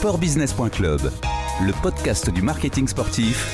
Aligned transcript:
sportbusiness.club, 0.00 1.12
le 1.60 1.82
podcast 1.82 2.30
du 2.30 2.40
marketing 2.40 2.88
sportif. 2.88 3.46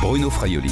Bruno 0.00 0.30
Fraioli. 0.30 0.70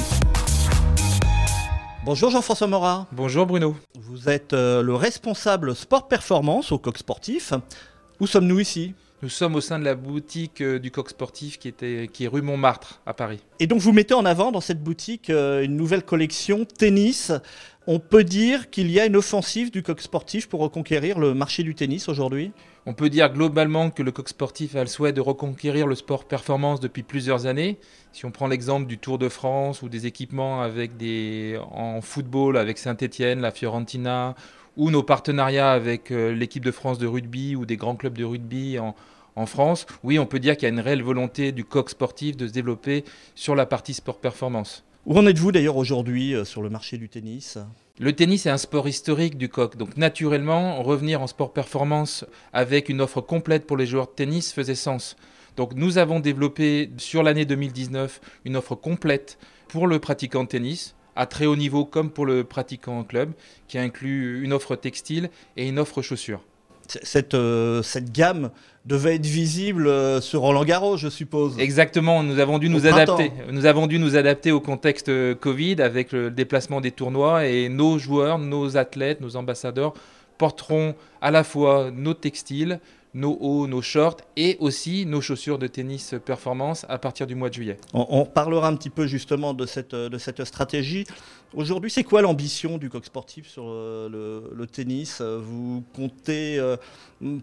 Bonjour 2.05 2.29
Jean-François 2.29 2.67
Morat. 2.67 3.07
Bonjour 3.11 3.45
Bruno. 3.45 3.75
Vous 3.99 4.29
êtes 4.29 4.53
euh, 4.53 4.81
le 4.81 4.95
responsable 4.95 5.75
sport 5.75 6.07
performance 6.07 6.71
au 6.71 6.77
Coq 6.77 6.97
Sportif. 6.97 7.51
Où 8.21 8.25
sommes-nous 8.25 8.61
ici? 8.61 8.93
Nous 9.21 9.27
sommes 9.27 9.55
au 9.55 9.61
sein 9.61 9.79
de 9.79 9.83
la 9.83 9.95
boutique 9.95 10.61
euh, 10.61 10.79
du 10.79 10.91
Coq 10.91 11.09
Sportif 11.09 11.59
qui, 11.59 11.67
était, 11.67 12.09
qui 12.11 12.23
est 12.23 12.27
rue 12.29 12.41
Montmartre 12.41 13.01
à 13.05 13.13
Paris. 13.13 13.39
Et 13.59 13.67
donc 13.67 13.81
vous 13.81 13.91
mettez 13.91 14.13
en 14.13 14.23
avant 14.23 14.53
dans 14.53 14.61
cette 14.61 14.81
boutique 14.81 15.29
euh, 15.29 15.61
une 15.61 15.75
nouvelle 15.75 16.03
collection 16.03 16.63
tennis. 16.63 17.33
On 17.85 17.99
peut 17.99 18.23
dire 18.23 18.69
qu'il 18.69 18.89
y 18.89 18.97
a 18.97 19.05
une 19.05 19.17
offensive 19.17 19.71
du 19.71 19.83
Coq 19.83 19.99
Sportif 19.99 20.47
pour 20.47 20.61
reconquérir 20.61 21.19
le 21.19 21.33
marché 21.33 21.63
du 21.63 21.75
tennis 21.75 22.07
aujourd'hui? 22.07 22.53
On 22.85 22.93
peut 22.93 23.09
dire 23.09 23.33
globalement 23.33 23.89
que 23.89 24.03
le 24.03 24.13
Coq 24.13 24.29
Sportif 24.29 24.75
a 24.77 24.81
le 24.81 24.87
souhait 24.87 25.11
de 25.11 25.19
reconquérir 25.19 25.85
le 25.85 25.95
sport 25.95 26.23
performance 26.23 26.79
depuis 26.79 27.03
plusieurs 27.03 27.45
années. 27.45 27.77
Si 28.13 28.25
on 28.25 28.31
prend 28.31 28.47
l'exemple 28.47 28.87
du 28.87 28.99
Tour 28.99 29.17
de 29.17 29.27
France 29.27 29.81
ou 29.81 29.89
des 29.89 30.05
équipements 30.05 30.61
avec 30.61 30.95
des, 30.95 31.59
en 31.71 31.99
football 31.99 32.55
avec 32.55 32.77
Saint-Etienne, 32.77 33.41
la 33.41 33.51
Fiorentina, 33.51 34.35
ou 34.79 34.91
nos 34.91 35.03
partenariats 35.03 35.73
avec 35.73 36.09
euh, 36.09 36.33
l'équipe 36.33 36.63
de 36.63 36.71
France 36.71 36.97
de 36.97 37.05
rugby 37.05 37.55
ou 37.57 37.65
des 37.65 37.75
grands 37.75 37.97
clubs 37.97 38.17
de 38.17 38.23
rugby 38.23 38.79
en, 38.79 38.95
en 39.35 39.45
France, 39.45 39.85
oui, 40.03 40.17
on 40.17 40.25
peut 40.25 40.39
dire 40.39 40.55
qu'il 40.55 40.63
y 40.63 40.71
a 40.71 40.73
une 40.73 40.79
réelle 40.79 41.03
volonté 41.03 41.51
du 41.51 41.65
coq 41.65 41.89
sportif 41.89 42.37
de 42.37 42.47
se 42.47 42.53
développer 42.53 43.03
sur 43.35 43.55
la 43.55 43.65
partie 43.65 43.93
sport 43.93 44.19
performance. 44.19 44.85
Où 45.05 45.17
en 45.17 45.27
êtes-vous 45.27 45.51
d'ailleurs 45.51 45.75
aujourd'hui 45.75 46.33
euh, 46.33 46.45
sur 46.45 46.61
le 46.61 46.69
marché 46.69 46.97
du 46.97 47.09
tennis? 47.09 47.57
Le 47.99 48.13
tennis 48.13 48.45
est 48.45 48.49
un 48.49 48.57
sport 48.57 48.87
historique 48.87 49.37
du 49.37 49.49
coq, 49.49 49.75
donc 49.75 49.97
naturellement, 49.97 50.81
revenir 50.81 51.21
en 51.21 51.27
sport 51.27 51.51
performance 51.51 52.25
avec 52.53 52.87
une 52.87 53.01
offre 53.01 53.19
complète 53.19 53.67
pour 53.67 53.75
les 53.75 53.85
joueurs 53.85 54.07
de 54.07 54.13
tennis 54.13 54.53
faisait 54.53 54.75
sens. 54.75 55.17
Donc 55.57 55.73
nous 55.73 55.97
avons 55.97 56.21
développé 56.21 56.89
sur 56.95 57.21
l'année 57.21 57.43
2019 57.43 58.21
une 58.45 58.55
offre 58.55 58.75
complète 58.75 59.39
pour 59.67 59.87
le 59.87 59.99
pratiquant 59.99 60.45
de 60.45 60.49
tennis, 60.49 60.95
à 61.19 61.25
très 61.25 61.45
haut 61.45 61.57
niveau 61.57 61.83
comme 61.83 62.09
pour 62.09 62.25
le 62.25 62.45
pratiquant 62.45 62.99
en 62.99 63.03
club, 63.03 63.33
qui 63.67 63.77
inclut 63.77 64.41
une 64.41 64.53
offre 64.53 64.77
textile 64.77 65.29
et 65.57 65.67
une 65.67 65.77
offre 65.77 66.01
chaussures. 66.01 66.41
Cette, 66.87 67.33
euh, 67.33 67.83
cette 67.83 68.13
gamme 68.13 68.51
devait 68.85 69.15
être 69.15 69.25
visible 69.25 69.87
euh, 69.87 70.21
sur 70.21 70.39
Roland 70.39 70.63
Garros, 70.63 70.95
je 70.95 71.09
suppose. 71.09 71.59
Exactement, 71.59 72.23
nous 72.23 72.39
avons 72.39 72.57
dû 72.57 72.67
Au 72.67 72.69
nous 72.71 72.79
printemps. 72.79 73.17
adapter. 73.17 73.31
Nous 73.51 73.65
avons 73.65 73.85
dû 73.85 73.99
nous 73.99 74.15
adapter 74.15 74.53
au 74.53 74.61
contexte 74.61 75.09
euh, 75.09 75.35
Covid 75.35 75.81
avec 75.81 76.13
le 76.13 76.31
déplacement 76.31 76.79
des 76.79 76.91
tournois 76.91 77.45
et 77.45 77.67
nos 77.67 77.99
joueurs, 77.99 78.39
nos 78.39 78.77
athlètes, 78.77 79.19
nos 79.19 79.35
ambassadeurs 79.35 79.93
porteront 80.37 80.95
à 81.21 81.31
la 81.31 81.43
fois 81.43 81.91
nos 81.93 82.13
textiles, 82.13 82.79
nos 83.13 83.37
hauts, 83.41 83.67
nos 83.67 83.81
shorts 83.81 84.17
et 84.37 84.57
aussi 84.59 85.05
nos 85.05 85.21
chaussures 85.21 85.57
de 85.57 85.67
tennis 85.67 86.13
performance 86.23 86.85
à 86.89 86.97
partir 86.97 87.25
du 87.25 87.35
mois 87.35 87.49
de 87.49 87.55
juillet. 87.55 87.77
On, 87.93 88.05
on 88.09 88.25
parlera 88.25 88.67
un 88.67 88.75
petit 88.75 88.91
peu 88.91 89.07
justement 89.07 89.53
de 89.53 89.65
cette, 89.65 89.95
de 89.95 90.17
cette 90.17 90.43
stratégie. 90.45 91.05
Aujourd'hui, 91.55 91.89
c'est 91.89 92.03
quoi 92.03 92.21
l'ambition 92.21 92.77
du 92.77 92.89
coq 92.89 93.03
sportif 93.03 93.47
sur 93.47 93.63
euh, 93.67 94.07
le, 94.09 94.55
le 94.55 94.67
tennis? 94.67 95.21
Vous 95.21 95.83
comptez 95.95 96.59
euh, 96.59 96.77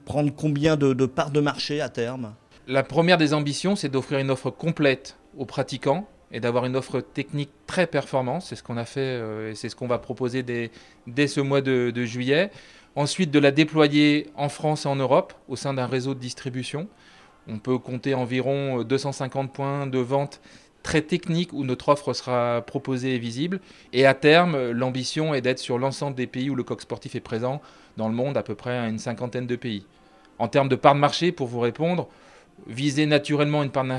prendre 0.04 0.32
combien 0.34 0.76
de, 0.76 0.92
de 0.92 1.06
parts 1.06 1.32
de 1.32 1.40
marché 1.40 1.80
à 1.80 1.88
terme? 1.88 2.34
La 2.68 2.82
première 2.82 3.18
des 3.18 3.34
ambitions, 3.34 3.74
c'est 3.74 3.88
d'offrir 3.88 4.18
une 4.20 4.30
offre 4.30 4.50
complète 4.50 5.16
aux 5.36 5.46
pratiquants 5.46 6.08
et 6.32 6.40
d'avoir 6.40 6.64
une 6.64 6.76
offre 6.76 7.00
technique 7.00 7.50
très 7.66 7.86
performante. 7.86 8.42
C'est 8.42 8.56
ce 8.56 8.62
qu'on 8.62 8.76
a 8.76 8.84
fait 8.84 9.00
euh, 9.00 9.50
et 9.50 9.54
c'est 9.54 9.68
ce 9.68 9.76
qu'on 9.76 9.86
va 9.88 9.98
proposer 9.98 10.42
dès, 10.42 10.70
dès 11.06 11.26
ce 11.26 11.40
mois 11.40 11.60
de, 11.60 11.90
de 11.90 12.04
juillet. 12.04 12.50
Ensuite, 12.96 13.30
de 13.30 13.38
la 13.38 13.50
déployer 13.50 14.30
en 14.36 14.48
France 14.48 14.86
et 14.86 14.88
en 14.88 14.96
Europe 14.96 15.34
au 15.48 15.56
sein 15.56 15.74
d'un 15.74 15.84
réseau 15.86 16.14
de 16.14 16.18
distribution. 16.18 16.88
On 17.46 17.58
peut 17.58 17.76
compter 17.76 18.14
environ 18.14 18.82
250 18.82 19.52
points 19.52 19.86
de 19.86 19.98
vente 19.98 20.40
très 20.82 21.02
techniques 21.02 21.52
où 21.52 21.62
notre 21.62 21.90
offre 21.90 22.14
sera 22.14 22.62
proposée 22.62 23.16
et 23.16 23.18
visible. 23.18 23.60
Et 23.92 24.06
à 24.06 24.14
terme, 24.14 24.70
l'ambition 24.70 25.34
est 25.34 25.42
d'être 25.42 25.58
sur 25.58 25.78
l'ensemble 25.78 26.16
des 26.16 26.26
pays 26.26 26.48
où 26.48 26.54
le 26.54 26.62
coq 26.62 26.80
sportif 26.80 27.14
est 27.14 27.20
présent 27.20 27.60
dans 27.98 28.08
le 28.08 28.14
monde, 28.14 28.38
à 28.38 28.42
peu 28.42 28.54
près 28.54 28.78
à 28.78 28.88
une 28.88 28.98
cinquantaine 28.98 29.46
de 29.46 29.56
pays. 29.56 29.84
En 30.38 30.48
termes 30.48 30.68
de 30.68 30.76
part 30.76 30.94
de 30.94 31.00
marché, 31.00 31.32
pour 31.32 31.48
vous 31.48 31.60
répondre, 31.60 32.08
viser 32.66 33.04
naturellement 33.04 33.62
une 33.62 33.70
part 33.70 33.84
de, 33.84 33.90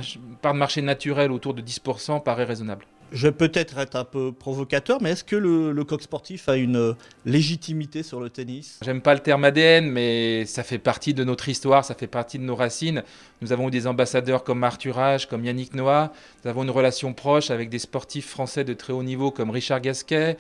part 0.41 0.53
de 0.53 0.59
marché 0.59 0.81
naturelle 0.81 1.31
autour 1.31 1.53
de 1.53 1.61
10% 1.61 2.23
paraît 2.23 2.45
raisonnable. 2.45 2.85
Je 3.13 3.28
vais 3.28 3.31
peut-être 3.31 3.78
être 3.78 3.95
un 3.95 4.03
peu 4.03 4.34
provocateur, 4.34 5.01
mais 5.01 5.12
est-ce 5.12 5.23
que 5.23 5.35
le, 5.35 5.84
coq 5.84 6.01
sportif 6.01 6.50
a 6.50 6.57
une 6.57 6.95
légitimité 7.25 8.03
sur 8.03 8.19
le 8.19 8.29
tennis? 8.29 8.79
J'aime 8.84 9.01
pas 9.01 9.13
le 9.13 9.22
terme 9.22 9.45
ADN, 9.45 9.90
mais 9.90 10.45
ça 10.45 10.63
fait 10.63 10.78
partie 10.78 11.13
de 11.13 11.23
notre 11.23 11.47
histoire, 11.47 11.85
ça 11.85 11.95
fait 11.95 12.07
partie 12.07 12.38
de 12.38 12.44
nos 12.44 12.56
racines. 12.56 13.03
Nous 13.41 13.53
avons 13.53 13.69
eu 13.69 13.72
des 13.72 13.88
ambassadeurs 13.88 14.44
comme 14.44 14.63
Arthur 14.63 14.97
H, 14.97 15.28
comme 15.28 15.45
Yannick 15.45 15.73
Noah. 15.73 16.12
Nous 16.44 16.50
avons 16.50 16.63
une 16.63 16.69
relation 16.69 17.13
proche 17.13 17.50
avec 17.50 17.69
des 17.69 17.79
sportifs 17.79 18.28
français 18.28 18.66
de 18.66 18.73
très 18.73 18.91
haut 18.91 19.03
niveau 19.03 19.31
comme 19.31 19.51
Richard 19.51 19.79
Gasquet, 19.79 20.35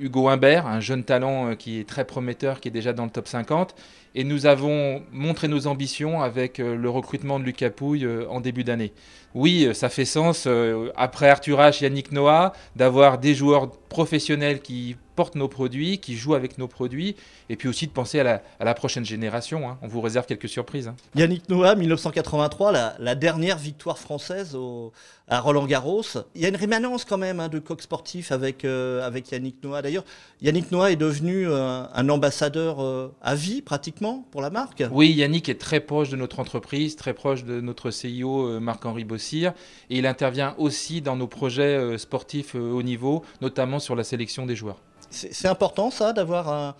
Hugo 0.00 0.28
Humbert, 0.28 0.66
un 0.66 0.80
jeune 0.80 1.04
talent 1.04 1.50
euh, 1.50 1.54
qui 1.54 1.78
est 1.78 1.88
très 1.88 2.04
prometteur, 2.04 2.60
qui 2.60 2.68
est 2.68 2.72
déjà 2.72 2.92
dans 2.92 3.04
le 3.04 3.10
top 3.10 3.28
50. 3.28 3.74
Et 4.14 4.24
nous 4.24 4.46
avons 4.46 5.02
montré 5.12 5.48
nos 5.48 5.66
ambitions 5.66 6.22
avec 6.22 6.60
euh, 6.60 6.76
le 6.76 6.90
recrutement 6.90 7.38
de 7.38 7.44
Lucas 7.44 7.70
Pouille 7.70 8.04
euh, 8.04 8.26
en 8.28 8.40
début 8.40 8.64
d'année. 8.64 8.92
Oui, 9.34 9.68
ça 9.72 9.88
fait 9.88 10.04
sens, 10.04 10.46
après 10.94 11.30
Arthur 11.30 11.58
H, 11.58 11.82
Yannick 11.82 12.12
Noah, 12.12 12.52
d'avoir 12.76 13.16
des 13.16 13.34
joueurs 13.34 13.70
professionnels 13.92 14.60
qui 14.62 14.96
portent 15.14 15.34
nos 15.34 15.48
produits, 15.48 15.98
qui 15.98 16.16
jouent 16.16 16.34
avec 16.34 16.56
nos 16.56 16.66
produits, 16.68 17.14
et 17.50 17.56
puis 17.56 17.68
aussi 17.68 17.86
de 17.86 17.92
penser 17.92 18.18
à 18.20 18.24
la, 18.24 18.42
à 18.58 18.64
la 18.64 18.72
prochaine 18.72 19.04
génération. 19.04 19.68
hein. 19.68 19.76
On 19.82 19.86
vous 19.86 20.00
réserve 20.00 20.24
quelques 20.24 20.48
surprises. 20.48 20.88
hein. 20.88 20.96
Yannick 21.14 21.50
Noah, 21.50 21.74
1983, 21.74 22.72
la, 22.72 22.94
la 22.98 23.14
dernière 23.14 23.58
victoire 23.58 23.98
française 23.98 24.54
au- 24.56 24.90
à 25.28 25.40
Roland 25.40 25.66
Garros. 25.66 26.02
Il 26.34 26.40
y 26.40 26.46
a 26.46 26.48
une 26.48 26.56
rémanence 26.56 27.04
quand 27.04 27.18
même 27.18 27.40
hein, 27.40 27.48
de 27.48 27.58
coq 27.58 27.80
sportif 27.82 28.32
avec, 28.32 28.64
euh, 28.64 29.06
avec 29.06 29.30
Yannick 29.30 29.62
Noah. 29.62 29.82
D'ailleurs, 29.82 30.04
Yannick 30.40 30.72
Noah 30.72 30.90
est 30.92 30.96
devenu 30.96 31.46
euh, 31.48 31.82
un 31.92 32.08
ambassadeur 32.08 32.82
euh, 32.82 33.14
à 33.22 33.34
vie 33.34 33.60
pratiquement 33.60 34.26
pour 34.30 34.40
la 34.40 34.48
marque. 34.50 34.82
Oui, 34.90 35.12
Yannick 35.12 35.48
est 35.50 35.60
très 35.60 35.80
proche 35.80 36.08
de 36.08 36.16
notre 36.16 36.40
entreprise, 36.40 36.96
très 36.96 37.12
proche 37.12 37.44
de 37.44 37.60
notre 37.60 37.90
CIO 37.90 38.58
Marc-Henri 38.60 39.04
Bossir, 39.04 39.52
et 39.90 39.98
il 39.98 40.06
intervient 40.06 40.54
aussi 40.56 41.02
dans 41.02 41.16
nos 41.16 41.26
projets 41.28 41.98
sportifs 41.98 42.54
haut 42.54 42.82
niveau, 42.82 43.22
notamment 43.42 43.78
sur 43.82 43.96
la 43.96 44.04
sélection 44.04 44.46
des 44.46 44.56
joueurs. 44.56 44.78
C'est 45.10 45.48
important 45.48 45.90
ça 45.90 46.14
d'avoir 46.14 46.48
un, 46.48 46.74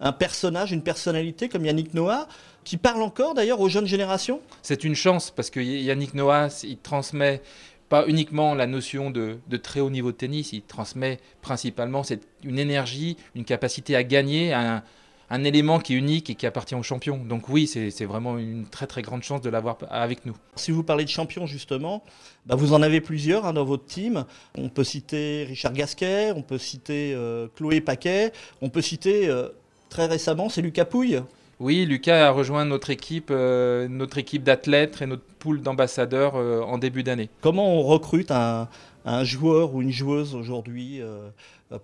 un 0.00 0.12
personnage, 0.12 0.72
une 0.72 0.82
personnalité 0.82 1.48
comme 1.48 1.64
Yannick 1.64 1.92
Noah 1.94 2.28
qui 2.64 2.78
parle 2.78 3.02
encore 3.02 3.34
d'ailleurs 3.34 3.60
aux 3.60 3.68
jeunes 3.68 3.86
générations? 3.86 4.40
C'est 4.62 4.84
une 4.84 4.94
chance 4.94 5.30
parce 5.30 5.50
que 5.50 5.60
Yannick 5.60 6.14
Noah, 6.14 6.48
il 6.62 6.78
transmet 6.78 7.42
pas 7.90 8.06
uniquement 8.06 8.54
la 8.54 8.66
notion 8.66 9.10
de, 9.10 9.38
de 9.46 9.56
très 9.58 9.80
haut 9.80 9.90
niveau 9.90 10.10
de 10.10 10.16
tennis, 10.16 10.54
il 10.54 10.62
transmet 10.62 11.20
principalement 11.42 12.02
cette, 12.02 12.26
une 12.42 12.58
énergie, 12.58 13.18
une 13.34 13.44
capacité 13.44 13.94
à 13.94 14.02
gagner, 14.02 14.54
un, 14.54 14.82
un 15.30 15.44
élément 15.44 15.78
qui 15.78 15.94
est 15.94 15.96
unique 15.96 16.30
et 16.30 16.34
qui 16.34 16.46
appartient 16.46 16.74
aux 16.74 16.82
champions. 16.82 17.18
Donc 17.18 17.48
oui, 17.48 17.66
c'est 17.66 18.04
vraiment 18.04 18.38
une 18.38 18.66
très 18.66 18.86
très 18.86 19.02
grande 19.02 19.22
chance 19.22 19.40
de 19.40 19.50
l'avoir 19.50 19.78
avec 19.90 20.26
nous. 20.26 20.34
Si 20.56 20.70
vous 20.70 20.82
parlez 20.82 21.04
de 21.04 21.10
champions 21.10 21.46
justement, 21.46 22.04
bah, 22.46 22.54
vous 22.56 22.72
en 22.72 22.82
avez 22.82 23.00
plusieurs 23.00 23.46
hein, 23.46 23.52
dans 23.52 23.64
votre 23.64 23.86
team. 23.86 24.24
On 24.56 24.68
peut 24.68 24.84
citer 24.84 25.44
Richard 25.44 25.72
Gasquet, 25.72 26.32
on 26.34 26.42
peut 26.42 26.58
citer 26.58 27.12
euh, 27.14 27.48
Chloé 27.56 27.80
Paquet, 27.80 28.32
on 28.60 28.68
peut 28.68 28.82
citer 28.82 29.28
euh, 29.28 29.48
très 29.88 30.06
récemment 30.06 30.48
c'est 30.48 30.62
Lucas 30.62 30.84
Pouille. 30.84 31.22
Oui, 31.64 31.86
Lucas 31.86 32.28
a 32.28 32.30
rejoint 32.30 32.66
notre 32.66 32.90
équipe, 32.90 33.30
euh, 33.30 33.88
notre 33.88 34.18
équipe 34.18 34.42
d'athlètes 34.42 35.00
et 35.00 35.06
notre 35.06 35.22
pool 35.38 35.62
d'ambassadeurs 35.62 36.34
euh, 36.36 36.60
en 36.60 36.76
début 36.76 37.02
d'année. 37.02 37.30
Comment 37.40 37.78
on 37.78 37.80
recrute 37.80 38.30
un, 38.30 38.68
un 39.06 39.24
joueur 39.24 39.74
ou 39.74 39.80
une 39.80 39.90
joueuse 39.90 40.34
aujourd'hui 40.34 41.00
euh, 41.00 41.30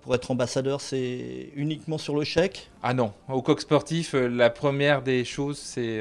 pour 0.03 0.15
être 0.15 0.31
ambassadeur? 0.31 0.83
C'est 0.83 1.49
uniquement 1.57 1.97
sur 1.97 2.15
le 2.15 2.25
chèque? 2.25 2.69
Ah 2.83 2.93
non, 2.93 3.15
au 3.31 3.41
coq 3.41 3.59
sportif, 3.59 4.13
la 4.13 4.51
première 4.51 5.01
des 5.01 5.25
choses, 5.25 5.57
c'est 5.57 5.99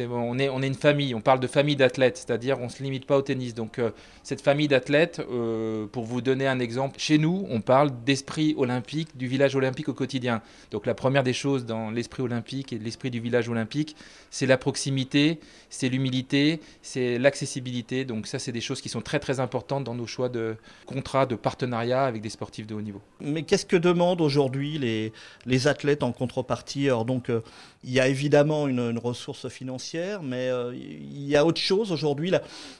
on, 0.00 0.38
est, 0.38 0.66
une 0.66 0.74
famille, 0.74 1.14
on 1.14 1.20
parle 1.20 1.40
de 1.40 1.46
famille 1.46 1.76
d'athlètes, 1.76 2.16
c'est-à-dire 2.16 2.58
on 2.60 2.64
ne 2.64 2.70
se 2.70 2.82
limite 2.82 3.06
pas 3.06 3.16
au 3.16 3.22
tennis. 3.22 3.54
Donc 3.54 3.78
euh, 3.78 3.90
cette 4.22 4.40
famille 4.40 4.68
d'athlètes, 4.68 5.20
euh, 5.30 5.86
pour 5.86 6.04
vous 6.04 6.20
donner 6.20 6.46
un 6.46 6.58
exemple, 6.58 6.98
chez 6.98 7.18
nous, 7.18 7.46
on 7.50 7.60
parle 7.60 7.90
d'esprit 8.04 8.54
olympique, 8.56 9.16
du 9.16 9.26
village 9.26 9.54
olympique 9.56 9.88
au 9.88 9.94
quotidien. 9.94 10.42
Donc 10.70 10.86
la 10.86 10.94
première 10.94 11.22
des 11.22 11.32
choses 11.32 11.66
dans 11.66 11.90
l'esprit 11.90 12.22
olympique 12.22 12.72
et 12.72 12.78
l'esprit 12.78 13.10
du 13.10 13.20
village 13.20 13.48
olympique, 13.48 13.96
c'est 14.30 14.46
la 14.46 14.56
proximité, 14.56 15.40
c'est 15.68 15.88
l'humilité, 15.88 16.60
c'est 16.80 17.18
l'accessibilité. 17.18 18.04
Donc 18.04 18.26
ça, 18.26 18.38
c'est 18.38 18.52
des 18.52 18.60
choses 18.60 18.80
qui 18.80 18.88
sont 18.88 19.02
très 19.02 19.18
très 19.18 19.40
importantes 19.40 19.84
dans 19.84 19.94
nos 19.94 20.06
choix 20.06 20.28
de 20.28 20.56
contrats, 20.86 21.26
de 21.26 21.34
partenariat 21.34 22.04
avec 22.04 22.22
des 22.22 22.30
sportifs 22.30 22.66
de 22.66 22.74
haut 22.74 22.82
niveau. 22.82 23.02
Mais 23.20 23.42
qu'est-ce 23.42 23.66
que 23.66 23.76
demandent 23.76 24.20
aujourd'hui 24.20 24.78
les, 24.78 25.66
athlètes 25.66 26.02
en 26.02 26.12
contrepartie? 26.12 26.86
Alors 26.86 27.04
donc, 27.04 27.28
euh, 27.28 27.40
il 27.84 27.92
y 27.92 28.00
a 28.00 28.08
évidemment 28.08 28.68
une 28.68 28.98
ressource 28.98 29.48
financière, 29.48 29.81
mais 30.22 30.48
euh, 30.48 30.72
il 30.74 31.26
y 31.26 31.36
a 31.36 31.44
autre 31.44 31.60
chose 31.60 31.92
aujourd'hui. 31.92 32.32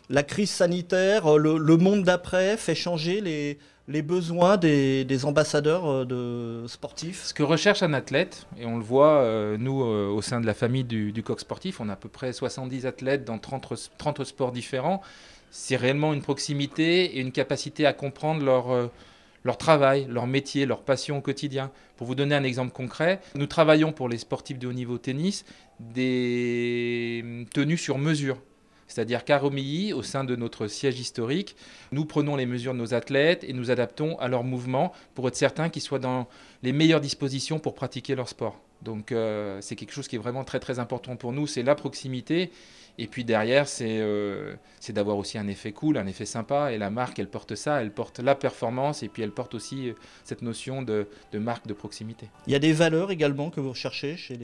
La, 0.09 0.23
crise 0.23 0.51
sanitaire, 0.51 1.27
euh, 1.27 1.59
le, 1.59 1.77
monde 1.77 2.03
d'après 2.05 2.57
fait 2.57 2.75
changer 2.75 3.21
les, 3.21 4.03
besoins 4.03 4.57
des, 4.57 5.25
ambassadeurs 5.25 5.87
euh, 5.87 6.05
de 6.05 6.67
sportifs 6.69 7.25
Ce 7.25 7.35
que 7.35 7.43
recherche 7.43 7.83
un 7.83 7.93
athlète, 7.93 8.47
et 8.59 8.67
on 8.67 8.77
le 8.77 8.85
voit, 8.85 9.25
nous, 9.59 9.81
au 9.81 10.23
sein 10.23 10.41
de 10.41 10.47
la 10.47 10.55
famille 10.55 10.85
du, 10.85 11.23
coq 11.23 11.41
sportif, 11.41 11.81
on 11.81 11.89
a 11.89 11.95
à 11.95 11.97
peu 11.97 12.09
près 12.09 12.33
70 12.33 12.87
athlètes 12.87 13.25
dans 13.25 13.39
30, 13.39 13.91
30 13.99 14.25
sports 14.25 14.53
différents, 14.53 15.03
c'est 15.51 15.77
réellement 15.77 16.15
une 16.15 16.23
proximité 16.23 17.17
et 17.17 17.21
une 17.21 17.33
capacité 17.33 17.85
à 17.85 17.93
comprendre 17.93 18.43
leur, 18.43 18.91
leur 19.45 19.59
travail, 19.59 20.07
leur 20.09 20.27
métier, 20.27 20.67
leur 20.67 20.81
passion 20.83 21.19
au 21.19 21.21
quotidien. 21.21 21.71
Pour 21.97 22.07
vous 22.07 22.15
donner 22.15 22.35
un 22.35 22.45
exemple 22.45 22.73
concret, 22.73 23.21
nous 23.35 23.47
travaillons 23.47 23.93
pour 23.93 24.09
les 24.09 24.19
sportifs 24.19 24.59
de 24.59 24.67
haut 24.67 24.73
niveau 24.73 24.99
tennis 24.99 25.45
des 25.81 26.72
tenues 27.53 27.79
sur 27.79 27.99
mesure. 27.99 28.39
C'est-à-dire 28.89 29.25
qu'à 29.25 29.39
Romilly, 29.39 29.93
au 29.93 30.03
sein 30.03 30.23
de 30.23 30.37
notre 30.37 30.67
siège 30.67 31.01
historique, 31.01 31.57
nous 31.93 32.05
prenons 32.05 32.37
les 32.37 32.45
mesures 32.45 32.75
de 32.75 32.79
nos 32.79 32.93
athlètes 32.93 33.43
et 33.45 33.55
nous 33.55 33.71
adaptons 33.71 34.19
à 34.19 34.29
leurs 34.29 34.45
mouvements 34.45 34.93
pour 35.15 35.29
être 35.29 35.37
certains 35.37 35.71
qu'ils 35.71 35.83
soient 35.83 35.99
dans 35.99 36.29
les 36.63 36.73
meilleures 36.73 37.01
dispositions 37.01 37.59
pour 37.59 37.75
pratiquer 37.75 38.15
leur 38.15 38.29
sport. 38.29 38.61
Donc 38.83 39.13
euh, 39.13 39.59
c'est 39.63 39.77
quelque 39.77 39.93
chose 39.93 40.09
qui 40.09 40.17
est 40.17 40.19
vraiment 40.19 40.45
très 40.45 40.61
très 40.61 40.79
important 40.79 41.17
pour 41.17 41.33
nous, 41.33 41.47
c'est 41.47 41.63
la 41.63 41.75
proximité. 41.75 42.51
Et 42.99 43.07
puis 43.07 43.25
derrière, 43.25 43.67
euh, 43.81 44.55
c'est 44.81 44.93
d'avoir 44.93 45.17
aussi 45.17 45.39
un 45.39 45.49
effet 45.49 45.73
cool, 45.73 45.97
un 45.97 46.07
effet 46.07 46.27
sympa. 46.27 46.73
Et 46.73 46.79
la 46.79 46.91
marque, 46.91 47.19
elle 47.19 47.29
porte 47.29 47.55
ça, 47.55 47.81
elle 47.81 47.93
porte 47.93 48.21
la 48.21 48.35
performance 48.35 49.03
et 49.03 49.09
puis 49.09 49.23
elle 49.23 49.31
porte 49.31 49.55
aussi 49.55 49.89
euh, 49.89 49.95
cette 50.25 50.43
notion 50.43 50.83
de, 50.83 51.07
marque 51.35 51.67
de 51.67 51.73
proximité. 51.73 52.29
Il 52.47 52.53
y 52.53 52.57
a 52.57 52.59
des 52.59 52.73
valeurs 52.73 53.11
également 53.11 53.51
que 53.51 53.61
vous 53.61 53.71
recherchez 53.71 54.17
chez 54.17 54.37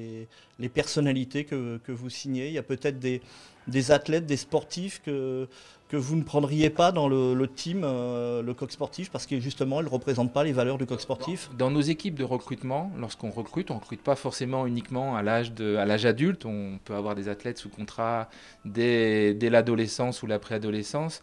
les, 0.58 0.68
personnalités 0.68 1.44
que, 1.44 1.78
que, 1.78 1.92
vous 1.92 2.10
signez. 2.10 2.48
Il 2.48 2.54
y 2.54 2.58
a 2.58 2.62
peut-être 2.62 2.98
des, 2.98 3.20
des 3.68 3.90
athlètes, 3.90 4.26
des 4.26 4.36
sportifs 4.36 5.02
que, 5.04 5.46
que 5.88 5.96
vous 5.96 6.16
ne 6.16 6.22
prendriez 6.22 6.70
pas 6.70 6.92
dans 6.92 7.08
le, 7.08 7.46
team, 7.46 7.82
euh, 7.82 8.42
le 8.42 8.54
coq 8.54 8.70
sportif, 8.70 9.10
parce 9.10 9.26
que 9.26 9.40
justement, 9.40 9.80
ils 9.80 9.84
ne 9.84 9.90
représentent 9.90 10.32
pas 10.32 10.44
les 10.44 10.52
valeurs 10.52 10.78
du 10.78 10.86
coq 10.86 11.00
sportif 11.00 11.50
Dans 11.56 11.70
nos 11.70 11.80
équipes 11.80 12.14
de 12.14 12.24
recrutement, 12.24 12.92
lorsqu'on 12.98 13.30
recrute, 13.30 13.70
on 13.70 13.76
ne 13.76 13.80
recrute 13.80 14.02
pas 14.02 14.14
forcément 14.14 14.66
uniquement 14.66 15.16
à 15.16 15.22
l'âge 15.22 16.06
adulte. 16.06 16.44
On 16.44 16.78
peut 16.84 16.94
avoir 16.94 17.14
des 17.14 17.28
athlètes 17.28 17.58
sous 17.58 17.70
contrat 17.70 18.28
dès, 18.64 19.36
l'adolescence 19.40 20.22
ou 20.22 20.26
la 20.26 20.38
préadolescence. 20.38 21.22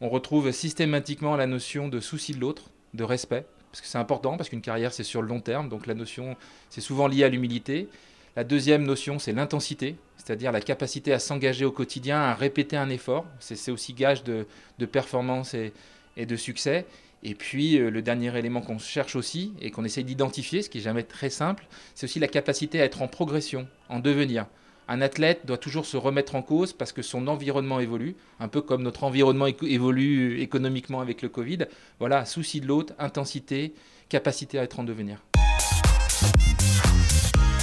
On 0.00 0.08
retrouve 0.08 0.50
systématiquement 0.50 1.36
la 1.36 1.46
notion 1.46 1.88
de 1.88 2.00
souci 2.00 2.32
de 2.32 2.40
l'autre, 2.40 2.70
de 2.94 3.04
respect, 3.04 3.46
parce 3.70 3.80
que 3.80 3.86
c'est 3.86 3.98
important, 3.98 4.36
parce 4.36 4.48
qu'une 4.48 4.60
carrière, 4.60 4.92
c'est 4.92 5.04
sur 5.04 5.22
le 5.22 5.28
long 5.28 5.40
terme. 5.40 5.68
Donc 5.68 5.86
la 5.86 5.94
notion, 5.94 6.36
c'est 6.68 6.80
souvent 6.80 7.06
lié 7.06 7.24
à 7.24 7.28
l'humilité. 7.28 7.88
La 8.34 8.44
deuxième 8.44 8.84
notion, 8.84 9.18
c'est 9.18 9.32
l'intensité, 9.32 9.96
c'est-à-dire 10.16 10.52
la 10.52 10.60
capacité 10.60 11.12
à 11.12 11.18
s'engager 11.18 11.64
au 11.64 11.72
quotidien, 11.72 12.20
à 12.20 12.34
répéter 12.34 12.76
un 12.76 12.88
effort. 12.88 13.26
C'est 13.40 13.70
aussi 13.70 13.92
gage 13.92 14.24
de, 14.24 14.46
performance 14.86 15.54
et, 15.54 15.72
de 16.16 16.36
succès. 16.36 16.86
Et 17.22 17.34
puis 17.34 17.78
euh, 17.78 17.90
le 17.90 18.02
dernier 18.02 18.36
élément 18.36 18.62
qu'on 18.62 18.78
cherche 18.78 19.14
aussi 19.14 19.52
et 19.60 19.70
qu'on 19.70 19.84
essaie 19.84 20.02
d'identifier, 20.02 20.62
ce 20.62 20.68
qui 20.68 20.78
n'est 20.78 20.84
jamais 20.84 21.04
très 21.04 21.30
simple, 21.30 21.66
c'est 21.94 22.04
aussi 22.04 22.18
la 22.18 22.26
capacité 22.26 22.80
à 22.80 22.84
être 22.84 23.00
en 23.00 23.06
progression, 23.06 23.68
en 23.88 24.00
devenir. 24.00 24.46
Un 24.88 25.00
athlète 25.00 25.46
doit 25.46 25.58
toujours 25.58 25.86
se 25.86 25.96
remettre 25.96 26.34
en 26.34 26.42
cause 26.42 26.72
parce 26.72 26.92
que 26.92 27.02
son 27.02 27.26
environnement 27.28 27.80
évolue, 27.80 28.16
un 28.40 28.48
peu 28.48 28.60
comme 28.60 28.82
notre 28.82 29.04
environnement 29.04 29.46
évolue 29.46 30.40
économiquement 30.40 31.00
avec 31.00 31.22
le 31.22 31.28
Covid. 31.28 31.66
Voilà, 31.98 32.24
souci 32.24 32.60
de 32.60 32.66
l'autre, 32.66 32.94
intensité, 32.98 33.74
capacité 34.08 34.58
à 34.58 34.64
être 34.64 34.80
en 34.80 34.84
devenir 34.84 35.22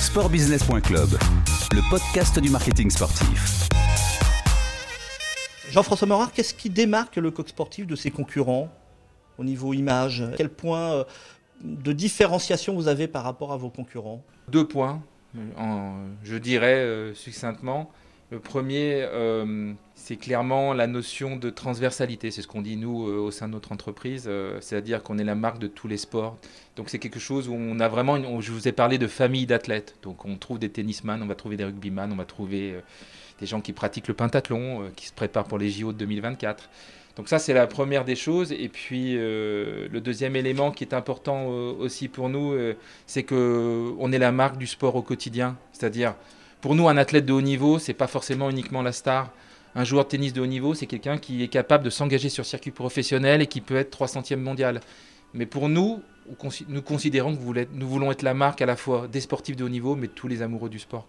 sportbusiness.club, 0.09 1.09
le 1.71 1.89
podcast 1.91 2.39
du 2.39 2.49
marketing 2.49 2.89
sportif. 2.89 3.69
Jean-François 5.69 6.07
Morard, 6.07 6.33
qu'est-ce 6.33 6.55
qui 6.55 6.71
démarque 6.71 7.17
le 7.17 7.29
coq 7.29 7.47
sportif 7.47 7.85
de 7.85 7.95
ses 7.95 8.09
concurrents 8.09 8.69
au 9.37 9.43
niveau 9.43 9.71
image? 9.73 10.23
Quel 10.35 10.49
point 10.49 10.93
euh, 10.93 11.03
de 11.61 11.93
différenciation 11.93 12.73
vous 12.73 12.87
avez 12.87 13.07
par 13.07 13.23
rapport 13.23 13.53
à 13.53 13.57
vos 13.57 13.69
concurrents? 13.69 14.23
Deux 14.47 14.67
points, 14.67 15.03
je 16.23 16.37
dirais 16.37 16.77
euh, 16.77 17.13
succinctement. 17.13 17.91
Le 18.31 18.39
premier, 18.39 19.01
euh, 19.11 19.73
c'est 19.95 20.15
clairement 20.15 20.73
la 20.73 20.85
notion 20.85 21.35
de 21.35 21.49
transversalité. 21.49 22.29
C'est 22.29 22.43
ce 22.43 22.47
qu'on 22.47 22.61
dit 22.61 22.77
nous 22.77 23.07
euh, 23.07 23.17
au 23.17 23.31
sein 23.31 23.47
de 23.47 23.53
notre 23.53 23.71
entreprise, 23.71 24.29
c'est-à-dire 24.59 25.01
qu'on 25.01 25.17
est 25.17 25.23
la 25.23 25.35
marque 25.35 25.59
de 25.59 25.67
tous 25.67 25.87
les 25.87 25.97
sports. 25.97 26.37
Donc 26.75 26.89
c'est 26.89 26.99
quelque 26.99 27.19
chose 27.19 27.47
où 27.49 27.53
on 27.53 27.79
a 27.79 27.87
vraiment, 27.87 28.39
je 28.39 28.51
vous 28.51 28.67
ai 28.67 28.71
parlé 28.71 28.97
de 28.97 29.07
famille 29.07 29.47
d'athlètes. 29.47 29.95
Donc 30.03 30.25
on 30.25 30.35
trouve 30.37 30.59
des 30.59 30.69
tennisman, 30.69 31.21
on 31.23 31.27
va 31.27 31.35
trouver 31.35 31.57
des 31.57 31.65
rugbyman, 31.65 32.11
on 32.11 32.15
va 32.15 32.25
trouver 32.25 32.75
des 33.39 33.45
gens 33.47 33.61
qui 33.61 33.73
pratiquent 33.73 34.07
le 34.07 34.13
pentathlon, 34.13 34.91
qui 34.95 35.07
se 35.07 35.13
préparent 35.13 35.47
pour 35.47 35.57
les 35.57 35.69
JO 35.69 35.91
de 35.91 35.97
2024. 35.97 36.69
Donc 37.19 37.27
ça 37.27 37.37
c'est 37.37 37.53
la 37.53 37.67
première 37.67 38.05
des 38.05 38.15
choses. 38.15 38.53
Et 38.53 38.69
puis 38.69 39.15
le 39.15 39.99
deuxième 39.99 40.37
élément 40.37 40.71
qui 40.71 40.85
est 40.85 40.93
important 40.93 41.47
aussi 41.47 42.07
pour 42.07 42.29
nous, 42.29 42.57
c'est 43.07 43.23
que 43.23 43.93
on 43.99 44.13
est 44.13 44.17
la 44.17 44.31
marque 44.31 44.57
du 44.57 44.65
sport 44.65 44.95
au 44.95 45.01
quotidien, 45.01 45.57
c'est-à-dire 45.73 46.15
pour 46.61 46.75
nous, 46.75 46.87
un 46.87 46.95
athlète 46.95 47.25
de 47.25 47.33
haut 47.33 47.41
niveau, 47.41 47.77
c'est 47.77 47.93
pas 47.93 48.07
forcément 48.07 48.49
uniquement 48.49 48.81
la 48.81 48.93
star. 48.93 49.33
Un 49.75 49.83
joueur 49.83 50.05
de 50.05 50.09
tennis 50.09 50.31
de 50.31 50.39
haut 50.39 50.45
niveau, 50.45 50.73
c'est 50.73 50.87
quelqu'un 50.87 51.17
qui 51.17 51.43
est 51.43 51.49
capable 51.49 51.83
de 51.83 51.89
s'engager 51.89 52.29
sur 52.29 52.45
circuit 52.45 52.71
professionnel 52.71 53.41
et 53.41 53.47
qui 53.47 53.59
peut 53.59 53.75
être 53.75 53.97
300e 53.97 54.37
mondial. 54.37 54.79
Mais 55.33 55.45
pour 55.45 55.67
nous, 55.67 56.01
nous 56.69 56.81
considérons 56.81 57.35
que 57.35 57.67
nous 57.73 57.87
voulons 57.87 58.13
être 58.13 58.23
la 58.23 58.33
marque 58.33 58.61
à 58.61 58.65
la 58.65 58.77
fois 58.77 59.09
des 59.09 59.19
sportifs 59.19 59.57
de 59.57 59.65
haut 59.65 59.69
niveau, 59.69 59.95
mais 59.95 60.07
de 60.07 60.13
tous 60.13 60.29
les 60.29 60.41
amoureux 60.41 60.69
du 60.69 60.79
sport. 60.79 61.05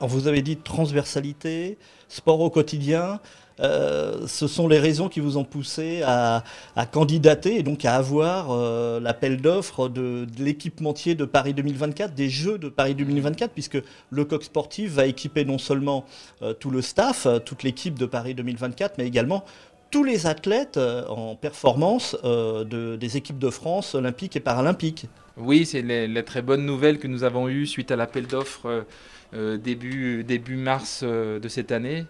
Vous 0.00 0.28
avez 0.28 0.42
dit 0.42 0.56
transversalité, 0.56 1.78
sport 2.08 2.40
au 2.40 2.50
quotidien. 2.50 3.20
Euh, 3.60 4.26
ce 4.26 4.46
sont 4.46 4.68
les 4.68 4.78
raisons 4.78 5.08
qui 5.08 5.20
vous 5.20 5.38
ont 5.38 5.44
poussé 5.44 6.02
à, 6.04 6.44
candidater 6.92 7.56
et 7.56 7.62
donc 7.62 7.86
à 7.86 7.94
avoir 7.94 8.50
euh, 8.50 9.00
l'appel 9.00 9.40
d'offres 9.40 9.88
de, 9.88 10.26
l'équipementier 10.38 11.14
de 11.14 11.24
Paris 11.24 11.54
2024, 11.54 12.14
des 12.14 12.28
Jeux 12.28 12.58
de 12.58 12.68
Paris 12.68 12.94
2024, 12.94 13.52
puisque 13.52 13.78
le 14.10 14.24
coq 14.26 14.44
sportif 14.44 14.92
va 14.92 15.06
équiper 15.06 15.46
non 15.46 15.56
seulement 15.56 16.04
euh, 16.42 16.52
tout 16.52 16.70
le 16.70 16.82
staff, 16.82 17.26
toute 17.46 17.62
l'équipe 17.62 17.98
de 17.98 18.04
Paris 18.04 18.34
2024, 18.34 18.98
mais 18.98 19.06
également 19.06 19.44
tous 19.90 20.04
les 20.04 20.26
athlètes 20.26 20.78
en 21.08 21.36
performance 21.36 22.16
des 22.24 23.16
équipes 23.16 23.38
de 23.38 23.50
France 23.50 23.94
olympiques 23.94 24.34
et 24.34 24.40
paralympiques. 24.40 25.06
Oui, 25.36 25.64
c'est 25.64 25.80
la 25.80 26.22
très 26.24 26.42
bonne 26.42 26.66
nouvelle 26.66 26.98
que 26.98 27.06
nous 27.06 27.22
avons 27.22 27.48
eue 27.48 27.66
suite 27.66 27.92
à 27.92 27.96
l'appel 27.96 28.26
d'offres 28.26 28.84
début, 29.32 30.24
début 30.24 30.56
mars 30.56 31.02
de 31.02 31.48
cette 31.48 31.72
année. 31.72 32.06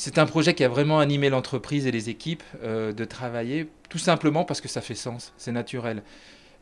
C'est 0.00 0.18
un 0.18 0.26
projet 0.26 0.54
qui 0.54 0.62
a 0.62 0.68
vraiment 0.68 1.00
animé 1.00 1.28
l'entreprise 1.28 1.88
et 1.88 1.90
les 1.90 2.08
équipes 2.08 2.44
euh, 2.62 2.92
de 2.92 3.04
travailler, 3.04 3.68
tout 3.88 3.98
simplement 3.98 4.44
parce 4.44 4.60
que 4.60 4.68
ça 4.68 4.80
fait 4.80 4.94
sens, 4.94 5.32
c'est 5.38 5.50
naturel. 5.50 6.04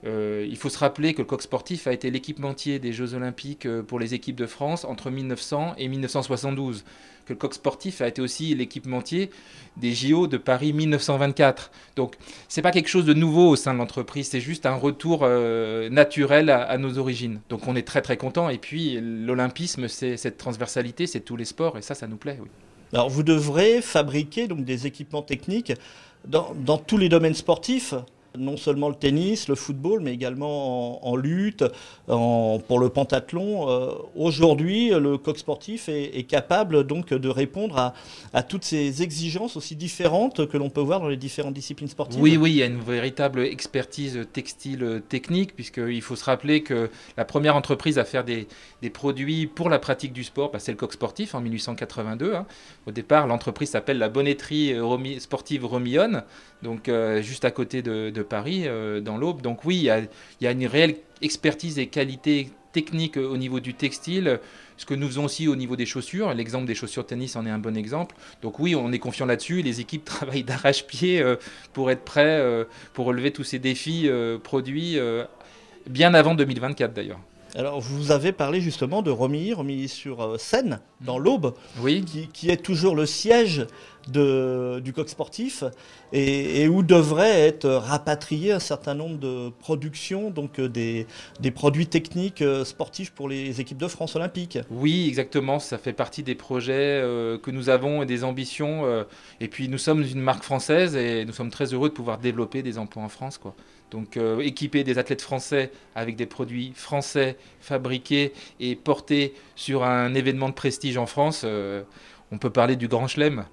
Euh, 0.07 0.47
il 0.49 0.57
faut 0.57 0.69
se 0.69 0.79
rappeler 0.79 1.15
que 1.15 1.19
le 1.19 1.25
coq 1.25 1.43
sportif 1.43 1.87
a 1.87 1.93
été 1.93 2.11
l'équipementier 2.11 2.79
des 2.79 2.93
Jeux 2.93 3.15
Olympiques 3.15 3.67
euh, 3.67 3.83
pour 3.83 3.99
les 3.99 4.15
équipes 4.15 4.37
de 4.37 4.47
France 4.47 4.85
entre 4.85 5.11
1900 5.11 5.75
et 5.79 5.89
1972. 5.89 6.85
Que 7.25 7.33
le 7.33 7.39
coq 7.39 7.55
sportif 7.55 8.01
a 8.01 8.07
été 8.07 8.23
aussi 8.23 8.55
l'équipementier 8.55 9.31
des 9.77 9.93
JO 9.93 10.29
de 10.29 10.37
Paris 10.37 10.73
1924. 10.73 11.73
Donc, 11.97 12.15
c'est 12.47 12.63
pas 12.63 12.71
quelque 12.71 12.89
chose 12.89 13.05
de 13.05 13.15
nouveau 13.15 13.49
au 13.49 13.57
sein 13.57 13.75
de 13.75 13.79
l'entreprise, 13.79 14.29
c'est 14.29 14.41
juste 14.41 14.65
un 14.65 14.77
retour 14.77 15.27
naturel 15.91 16.51
à, 16.51 16.79
nos 16.79 16.99
origines. 16.99 17.41
Donc, 17.49 17.67
on 17.67 17.75
est 17.75 17.83
très 17.83 18.01
très 18.01 18.17
content. 18.17 18.49
Et 18.49 18.59
puis, 18.59 19.01
l'olympisme, 19.01 19.89
c'est 19.89 20.17
cette 20.17 20.39
transversalité, 20.39 21.09
c'est 21.09 21.19
tous 21.19 21.35
les 21.35 21.45
sports, 21.45 21.77
et 21.77 21.83
ça, 21.83 21.97
ça 21.97 22.07
nous 22.07 22.17
plaît. 22.17 22.39
Oui. 22.41 22.49
Alors 22.93 23.11
vous 23.11 23.25
devrez 23.25 23.83
fabriquer 23.83 24.47
donc 24.47 24.65
des 24.65 24.87
équipements 24.87 25.23
techniques 25.23 25.73
dans 26.29 26.79
tous 26.79 26.97
les 26.97 27.09
domaines 27.09 27.35
sportifs 27.35 27.95
non 28.39 28.57
seulement 28.57 28.89
le 28.89 28.95
tennis, 28.95 29.49
le 29.49 29.55
football, 29.55 30.01
mais 30.01 30.13
également 30.13 31.07
en, 31.07 31.17
lutte, 31.17 31.65
pour 32.07 32.79
le 32.79 32.89
pentathlon. 32.89 33.69
Euh, 33.69 33.93
aujourd'hui, 34.15 34.91
le 34.91 35.19
coq 35.19 35.39
sportif 35.39 35.89
est, 35.89 36.27
capable 36.29 36.85
donc 36.85 37.13
de 37.13 37.29
répondre 37.29 37.93
à, 38.33 38.43
toutes 38.43 38.65
ces 38.65 39.03
exigences 39.03 39.57
aussi 39.57 39.77
différentes 39.77 40.49
que 40.49 40.57
l'on 40.57 40.71
peut 40.71 40.81
voir 40.81 41.01
dans 41.01 41.09
les 41.09 41.17
différentes 41.17 41.55
disciplines 41.55 41.89
sportives. 41.89 42.21
Oui, 42.21 42.37
oui, 42.37 42.51
il 42.51 42.57
y 42.57 42.63
a 42.63 42.67
une 42.67 42.81
véritable 42.81 43.41
expertise 43.41 44.21
textile 44.33 45.03
technique, 45.09 45.55
puisqu'il 45.55 46.03
faut 46.03 46.17
se 46.17 46.25
rappeler 46.25 46.63
que 46.63 46.91
la 47.17 47.25
première 47.25 47.57
entreprise 47.57 47.99
à 47.99 48.05
faire 48.05 48.25
des, 48.25 48.47
produits 48.93 49.47
pour 49.49 49.69
la 49.69 49.81
pratique 49.81 50.13
du 50.13 50.23
sport, 50.23 50.53
bah, 50.53 50.61
c'est 50.61 50.71
le 50.71 50.77
coq 50.77 50.93
sportif 50.93 51.35
en 51.35 51.41
1882. 51.41 52.35
Hein. 52.35 52.47
Au 52.87 52.93
départ, 52.93 53.27
l'entreprise 53.27 53.71
s'appelle 53.71 53.99
la 53.99 54.09
Bonnetterie 54.09 54.75
sportive 55.19 55.67
Romillonne, 55.67 56.23
donc 56.63 56.89
euh, 56.89 57.21
juste 57.21 57.45
à 57.45 57.51
côté 57.51 57.83
de 57.83 58.23
Paris, 58.27 58.65
euh, 58.67 59.01
dans 59.01 59.17
l'Aube. 59.17 59.43
Donc 59.43 59.65
oui, 59.65 59.77
il 59.77 59.85
y, 60.41 60.47
a, 60.47 60.51
une 60.51 60.67
réelle 60.67 60.97
expertise 61.23 61.79
et 61.79 61.87
qualité 61.87 62.51
technique 62.73 63.17
au 63.17 63.39
niveau 63.39 63.59
du 63.59 63.73
textile, 63.73 64.39
ce 64.77 64.85
que 64.85 64.93
nous 64.93 65.07
faisons 65.07 65.25
aussi 65.25 65.49
au 65.49 65.57
niveau 65.57 65.77
des 65.77 65.87
chaussures. 65.87 66.35
L'exemple 66.35 66.67
des 66.67 66.75
chaussures 66.75 67.07
tennis 67.07 67.35
en 67.37 67.47
est 67.47 67.51
un 67.51 67.59
bon 67.59 67.77
exemple. 67.77 68.15
Donc 68.43 68.59
oui, 68.59 68.75
on 68.75 68.93
est 68.93 68.99
confiant 68.99 69.25
là-dessus. 69.25 69.63
Les 69.63 69.81
équipes 69.81 70.05
travaillent 70.05 70.45
d'arrache-pied 70.45 71.23
euh, 71.23 71.37
pour 71.73 71.91
être 71.91 72.05
prêts, 72.05 72.39
euh, 72.41 72.65
pour 72.93 73.07
relever 73.07 73.31
tous 73.31 73.45
ces 73.45 73.59
défis 73.59 74.11
produits 74.43 74.99
bien 75.89 76.15
avant 76.15 76.35
2024 76.35 76.93
d'ailleurs. 76.93 77.21
Alors, 77.55 77.81
vous 77.81 78.11
avez 78.11 78.33
parlé 78.33 78.61
justement 78.61 79.01
de 79.01 79.11
Romilly, 79.11 79.55
Romilly 79.55 79.89
sur 79.89 80.23
euh, 80.23 80.37
Seine, 80.37 80.81
dans 81.01 81.19
l'Aube, 81.19 81.55
Oui, 81.81 82.05
qui, 82.05 82.29
qui 82.29 82.51
est 82.51 82.59
toujours 82.59 82.95
le 82.95 83.07
siège 83.07 83.67
du 84.09 84.93
coq 84.93 85.09
sportif 85.09 85.65
et, 86.13 86.69
où 86.69 86.83
devrait 86.83 87.41
être 87.41 87.69
rapatrié 87.69 88.53
un 88.53 88.59
certain 88.59 88.95
nombre 88.95 89.19
de 89.19 89.51
productions, 89.59 90.31
donc 90.31 90.59
euh, 90.59 90.69
des, 90.69 91.51
produits 91.51 91.87
techniques 91.87 92.43
euh, 92.43 92.65
sportifs 92.65 93.11
pour 93.11 93.29
les 93.29 93.61
équipes 93.61 93.79
de 93.79 93.89
France 93.89 94.17
olympiques. 94.17 94.59
oui, 94.71 95.07
exactement. 95.09 95.59
Ça 95.59 95.79
fait 95.79 95.93
partie 95.93 96.23
des 96.23 96.35
projets 96.35 96.75
euh, 96.75 97.39
que 97.39 97.51
nous 97.51 97.69
avons 97.69 98.03
et 98.03 98.07
des 98.07 98.25
ambitions. 98.25 98.85
et 99.41 99.49
puis 99.49 99.69
nous 99.69 99.79
sommes 99.79 100.03
une 100.03 100.21
marque 100.21 100.43
française 100.43 100.97
et 100.97 101.25
nous 101.25 101.33
sommes 101.33 101.51
très 101.51 101.73
heureux 101.73 101.89
de 101.89 101.95
pouvoir 101.95 102.19
développer 102.19 102.63
des 102.63 102.79
emplois 102.79 103.03
en 103.03 103.09
France. 103.09 103.41
Donc 103.91 104.19
équiper 104.41 104.85
des 104.85 104.99
athlètes 104.99 105.23
français 105.23 105.71
avec 105.95 106.17
des 106.17 106.27
produits 106.27 106.73
français 106.75 107.37
fabriqués 107.61 108.33
et 108.61 108.77
portés 108.77 109.35
sur 109.55 109.85
un 109.85 110.15
événement 110.15 110.49
de 110.49 110.55
prestige 110.55 110.97
en 110.97 111.07
France, 111.07 111.45
on 112.33 112.39
peut 112.39 112.51
parler 112.51 112.77
du 112.77 112.89
Grand 112.89 113.07
Chelem. 113.07 113.45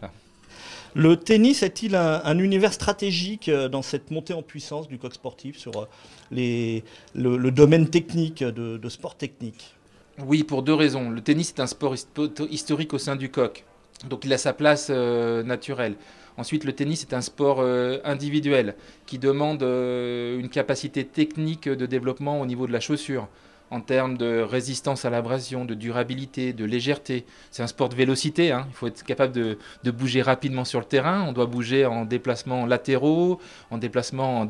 Le 0.96 1.18
tennis 1.18 1.64
est-il 1.64 1.96
un, 1.96 2.22
un 2.24 2.38
univers 2.38 2.74
stratégique 2.74 3.50
euh, 3.50 3.68
dans 3.68 3.82
cette 3.82 4.12
montée 4.12 4.34
en 4.34 4.44
puissance 4.44 4.88
du 4.88 5.00
coq 5.00 5.14
sportif 5.14 5.58
sur 5.58 5.72
euh, 5.76 6.80
le, 7.16 7.50
domaine 7.50 7.90
technique 7.90 8.44
de, 8.44 8.90
sport 8.90 9.16
technique? 9.16 9.76
Oui, 10.20 10.44
pour 10.44 10.62
deux 10.62 10.74
raisons. 10.74 11.10
Le 11.10 11.22
tennis 11.22 11.50
est 11.50 11.60
un 11.60 11.68
sport 11.68 11.96
hist- 11.96 12.22
historique 12.52 12.94
au 12.94 13.00
sein 13.00 13.16
du 13.16 13.30
coq, 13.30 13.64
donc 14.08 14.26
il 14.26 14.34
a 14.34 14.38
sa 14.38 14.54
place 14.54 14.88
euh, 14.92 15.42
naturelle. 15.42 15.96
Ensuite, 16.38 16.64
le 16.64 16.74
tennis 16.74 17.04
est 17.04 17.14
un 17.14 17.22
sport 17.22 17.64
individuel 18.04 18.74
qui 19.06 19.20
demande 19.20 19.62
une 19.62 20.50
capacité 20.50 21.06
technique 21.06 21.70
de 21.70 21.86
développement 21.86 22.42
au 22.42 22.48
niveau 22.48 22.66
de 22.66 22.72
la 22.72 22.80
chaussure, 22.80 23.28
en 23.74 23.82
termes 23.82 24.18
de 24.18 24.39
résistance 24.39 25.03
à 25.03 25.10
l'abrasion, 25.10 25.65
de 25.65 25.74
durabilité, 25.74 26.53
de 26.53 26.63
légèreté. 26.63 27.25
C'est 27.50 27.63
un 27.63 27.68
sport 27.68 27.89
de 27.89 27.96
vélocité, 27.96 28.51
hein. 28.51 28.68
il 28.70 28.75
faut 28.75 28.86
être 28.86 29.03
capable 29.03 29.34
de, 29.34 29.92
bouger 29.92 30.22
rapidement 30.22 30.63
sur 30.63 30.80
le 30.80 30.86
terrain, 30.86 31.25
on 31.27 31.34
doit 31.34 31.48
bouger 31.48 31.86
en 31.86 32.06
déplacements 32.06 32.68
latéraux, 32.68 33.39
en 33.72 33.77
déplacement 33.80 34.42
en 34.42 34.50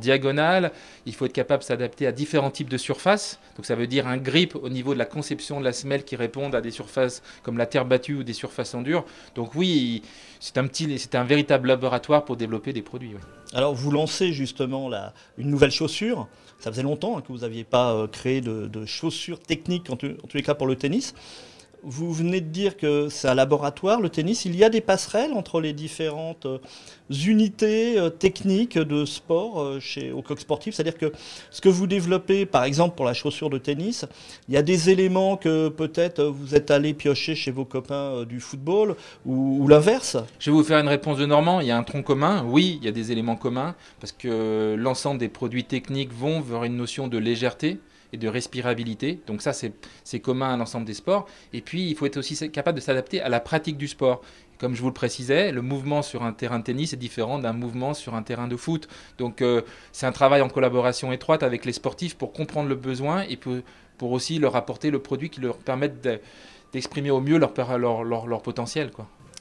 il 1.05 1.15
faut 1.15 1.25
être 1.25 1.33
capable 1.33 1.61
de 1.61 1.67
s'adapter 1.67 2.05
à 2.05 2.11
différents 2.11 2.51
types 2.51 2.69
de 2.69 2.77
surfaces, 2.77 3.39
donc 3.55 3.65
ça 3.65 3.75
veut 3.75 3.87
dire 3.87 4.07
un 4.07 4.17
grip 4.17 4.55
au 4.55 4.69
niveau 4.69 4.93
de 4.93 4.99
la 4.99 5.05
conception 5.05 5.59
de 5.59 5.65
la 5.65 5.71
semelle 5.71 6.03
qui 6.03 6.17
répondent 6.17 6.55
à 6.55 6.61
des 6.61 6.71
surfaces 6.71 7.23
comme 7.43 7.57
la 7.57 7.65
terre 7.65 7.85
battue 7.85 8.15
ou 8.15 8.23
des 8.23 8.33
surfaces 8.33 8.75
en 8.75 8.81
dur. 8.81 9.05
Donc 9.35 9.55
oui, 9.55 10.01
c'est 10.41 10.57
un, 10.57 10.67
petit, 10.67 10.99
c'est 10.99 11.15
un 11.15 11.23
véritable 11.23 11.69
laboratoire 11.69 12.25
pour 12.25 12.35
développer 12.35 12.73
des 12.73 12.81
produits. 12.81 13.15
Alors 13.53 13.73
vous 13.73 13.91
lancez 13.91 14.33
justement 14.33 14.89
la, 14.89 15.13
une 15.37 15.49
nouvelle 15.49 15.71
chaussure. 15.71 16.27
Ça 16.59 16.71
faisait 16.71 16.83
longtemps 16.83 17.17
hein, 17.17 17.21
que 17.21 17.31
vous 17.31 17.39
n'aviez 17.39 17.63
pas 17.63 17.93
euh, 17.93 18.07
créé 18.07 18.41
de, 18.41 18.67
de 18.67 18.85
chaussures 18.85 19.12
techniques, 19.47 19.89
en, 19.89 19.93
en 19.93 19.97
tous 19.97 20.37
les 20.37 20.43
cas 20.43 20.55
pour 20.55 20.67
le 20.67 20.75
tennis. 20.75 21.13
Vous 21.85 22.13
venez 22.13 22.39
de 22.39 22.47
dire 22.47 22.77
que 22.77 23.09
c'est 23.09 23.27
un 23.27 23.35
laboratoire, 23.35 23.99
le 23.99 24.07
tennis. 24.07 24.45
Il 24.45 24.55
y 24.55 24.63
a 24.63 24.69
des 24.69 24.79
passerelles 24.79 25.33
entre 25.33 25.59
les 25.59 25.73
différentes 25.73 26.45
euh, 26.45 26.59
unités 27.27 27.99
euh, 27.99 28.09
techniques 28.09 28.77
de 28.77 29.03
sport 29.03 29.59
euh, 29.59 29.81
chez, 29.81 30.13
au 30.13 30.21
coq 30.21 30.39
sportif? 30.39 30.73
C'est-à-dire 30.73 30.97
que 30.97 31.11
ce 31.51 31.59
que 31.59 31.67
vous 31.67 31.85
développez, 31.85 32.45
par 32.45 32.63
exemple 32.63 32.95
pour 32.95 33.03
la 33.03 33.13
chaussure 33.13 33.49
de 33.49 33.57
tennis, 33.57 34.05
il 34.47 34.53
y 34.53 34.57
a 34.57 34.61
des 34.61 34.91
éléments 34.91 35.35
que 35.35 35.67
peut-être 35.67 36.23
vous 36.23 36.55
êtes 36.55 36.71
allé 36.71 36.93
piocher 36.93 37.35
chez 37.35 37.51
vos 37.51 37.65
copains 37.65 38.23
du 38.23 38.39
football 38.39 38.95
ou, 39.25 39.57
ou 39.61 39.67
l'inverse? 39.67 40.15
Je 40.39 40.51
vais 40.51 40.55
vous 40.55 40.63
faire 40.63 40.79
une 40.79 40.87
réponse 40.87 41.17
de 41.17 41.25
Normand. 41.25 41.59
Il 41.59 41.67
y 41.67 41.71
a 41.71 41.77
un 41.77 41.83
tronc 41.83 42.03
commun. 42.03 42.45
Oui, 42.47 42.77
il 42.79 42.85
y 42.85 42.87
a 42.87 42.93
des 42.93 43.11
éléments 43.11 43.35
communs 43.35 43.75
parce 43.99 44.13
que 44.13 44.75
l'ensemble 44.79 45.19
des 45.19 45.27
produits 45.27 45.65
techniques 45.65 46.13
vont 46.13 46.39
vers 46.39 46.63
une 46.63 46.77
notion 46.77 47.09
de 47.09 47.17
légèreté 47.17 47.79
et 48.13 48.17
de 48.17 48.27
respirabilité. 48.29 49.19
Donc 49.27 49.41
ça, 49.41 49.51
c'est 49.51 50.19
commun 50.19 50.53
à 50.53 50.57
l'ensemble 50.57 50.85
des 50.85 50.93
sports. 50.93 51.25
Et 51.51 51.61
puis, 51.61 51.89
il 51.89 51.95
faut 51.95 52.05
être 52.05 52.17
aussi 52.17 52.49
capable 52.51 52.77
de 52.77 52.83
s'adapter 52.83 53.19
à 53.21 53.27
la 53.27 53.39
pratique 53.39 53.77
du 53.77 53.87
sport. 53.87 54.21
Comme 54.59 54.75
je 54.75 54.81
vous 54.81 54.87
le 54.87 54.93
précisais, 54.93 55.51
le 55.51 55.61
mouvement 55.61 56.01
sur 56.01 56.23
un 56.23 56.31
terrain 56.31 56.59
de 56.59 56.63
tennis 56.63 56.93
est 56.93 56.97
différent 56.97 57.39
d'un 57.39 57.51
mouvement 57.51 57.93
sur 57.93 58.15
un 58.15 58.23
terrain 58.23 58.47
de 58.47 58.55
foot. 58.55 58.87
Donc 59.17 59.41
euh, 59.41 59.63
c'est 59.91 60.05
un 60.05 60.11
travail 60.13 60.41
en 60.41 60.47
collaboration 60.47 61.11
étroite 61.11 61.43
avec 61.43 61.65
les 61.65 61.73
sportifs 61.73 62.15
pour 62.15 62.31
comprendre 62.31 62.69
le 62.69 62.75
besoin 62.75 63.23
et 63.23 63.35
pour, 63.35 63.61
aussi 64.01 64.37
leur 64.37 64.55
apporter 64.55 64.91
le 64.91 64.99
produit 64.99 65.29
qui 65.29 65.39
leur 65.41 65.57
permette 65.57 66.03
de- 66.03 66.19
d'exprimer 66.71 67.09
au 67.09 67.21
mieux 67.21 67.37
leur, 67.37 67.53
potentiel. 68.41 68.91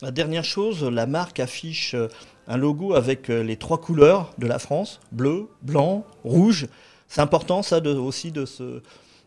La 0.00 0.10
dernière 0.10 0.44
chose, 0.44 0.84
la 0.84 1.06
marque 1.06 1.40
affiche 1.40 1.94
euh, 1.94 2.08
un 2.48 2.56
logo 2.56 2.94
avec 2.94 3.30
euh, 3.30 3.42
les 3.42 3.56
trois 3.56 3.80
couleurs 3.80 4.32
de 4.38 4.46
la 4.46 4.58
France, 4.58 5.00
bleu, 5.12 5.48
blanc, 5.62 6.04
rouge. 6.24 6.66
C'est 7.12 7.20
important 7.20 7.60
ça 7.60 7.78
aussi 7.86 8.32
de 8.32 8.46
se, 8.46 8.80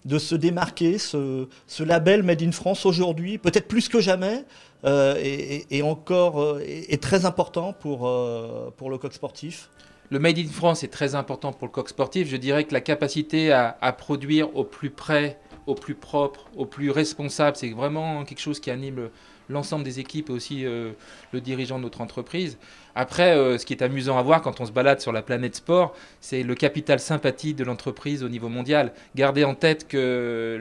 de 0.05 0.17
se 0.17 0.33
démarquer, 0.33 0.97
ce, 0.97 1.47
ce 1.67 1.83
label 1.83 2.23
Made 2.23 2.41
in 2.41 2.51
France 2.51 2.83
aujourd'hui, 2.83 3.37
peut-être 3.37 3.67
plus 3.67 3.89
que 3.89 3.99
jamais, 3.99 4.43
euh, 4.85 5.13
et, 5.21 5.83
encore 5.83 6.41
euh, 6.41 6.63
est, 6.65 6.91
est 6.91 7.03
très 7.03 7.25
important 7.25 7.73
pour, 7.73 8.07
euh, 8.07 8.71
pour 8.75 8.89
le 8.89 8.97
coq 8.97 9.13
sportif. 9.13 9.69
Le 10.09 10.17
Made 10.17 10.39
in 10.39 10.47
France 10.47 10.83
est 10.83 10.87
très 10.87 11.13
important 11.13 11.53
pour 11.53 11.67
le 11.67 11.71
coq 11.71 11.87
sportif. 11.87 12.27
Je 12.27 12.37
dirais 12.37 12.63
que 12.63 12.73
la 12.73 12.81
capacité 12.81 13.51
à, 13.51 13.77
à 13.81 13.93
produire 13.93 14.55
au 14.57 14.63
plus 14.63 14.89
près, 14.89 15.37
au 15.67 15.75
plus 15.75 15.93
propre, 15.93 16.47
au 16.55 16.65
plus 16.65 16.89
responsable, 16.89 17.55
c'est 17.55 17.69
vraiment 17.69 18.25
quelque 18.25 18.41
chose 18.41 18.59
qui 18.59 18.71
anime 18.71 19.11
l'ensemble 19.49 19.83
des 19.83 19.99
équipes 19.99 20.29
et 20.29 20.33
aussi 20.33 20.65
euh, 20.65 20.91
le 21.31 21.41
dirigeant 21.41 21.77
de 21.77 21.83
notre 21.83 22.01
entreprise. 22.01 22.57
Après, 22.95 23.35
euh, 23.35 23.57
ce 23.57 23.65
qui 23.65 23.73
est 23.73 23.81
amusant 23.83 24.17
à 24.17 24.21
voir 24.21 24.41
quand 24.41 24.61
on 24.61 24.65
se 24.65 24.71
balade 24.71 25.01
sur 25.01 25.11
la 25.11 25.21
planète 25.21 25.55
sport, 25.55 25.93
c'est 26.21 26.43
le 26.43 26.55
capital 26.55 26.99
sympathie 26.99 27.53
de 27.53 27.63
l'entreprise 27.63 28.23
au 28.23 28.29
niveau 28.29 28.47
mondial. 28.49 28.93
Gardez 29.15 29.43
en 29.43 29.53
tête 29.53 29.87
que 29.87 30.59